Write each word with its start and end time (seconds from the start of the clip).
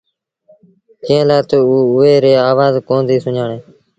ڪݩهݩ 1.05 1.27
لآ 1.29 1.37
تا 1.49 1.57
او 1.67 1.73
اُئي 1.97 2.13
ريٚ 2.23 2.41
آوآز 2.49 2.73
ڪوندينٚ 2.87 3.23
سُڃآڻيݩ۔ 3.23 3.63